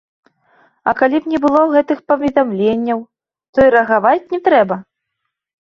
А 0.91 0.93
калі 1.01 1.17
б 1.25 1.33
не 1.33 1.39
было 1.43 1.61
гэтых 1.75 2.01
паведамленняў, 2.13 2.99
то 3.55 3.69
і 3.69 3.77
рэагаваць 3.79 4.25
не 4.35 4.43
трэба? 4.51 4.83